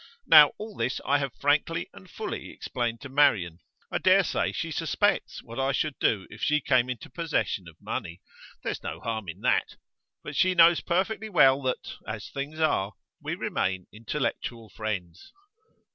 Now 0.25 0.53
all 0.57 0.75
this 0.75 0.99
I 1.05 1.19
have 1.19 1.35
frankly 1.39 1.87
and 1.93 2.09
fully 2.09 2.49
explained 2.49 3.01
to 3.01 3.07
Marian. 3.09 3.59
I 3.91 3.99
dare 3.99 4.23
say 4.23 4.51
she 4.51 4.71
suspects 4.71 5.43
what 5.43 5.59
I 5.59 5.73
should 5.73 5.99
do 5.99 6.25
if 6.31 6.41
she 6.41 6.59
came 6.59 6.89
into 6.89 7.07
possession 7.07 7.67
of 7.67 7.79
money; 7.79 8.19
there's 8.63 8.81
no 8.81 8.99
harm 8.99 9.29
in 9.29 9.41
that. 9.41 9.75
But 10.23 10.35
she 10.35 10.55
knows 10.55 10.81
perfectly 10.81 11.29
well 11.29 11.61
that, 11.61 11.97
as 12.07 12.29
things 12.31 12.59
are, 12.59 12.93
we 13.21 13.35
remain 13.35 13.85
intellectual 13.93 14.69
friends. 14.69 15.33